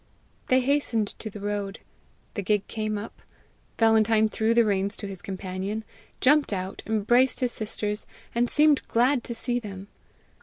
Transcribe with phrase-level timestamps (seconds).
[0.47, 1.77] They hastened to the road.
[2.33, 3.21] The gig came up.
[3.77, 5.83] Valentine threw the reins to his companion,
[6.21, 9.89] jumped out, embraced his sisters, and seemed glad to see them.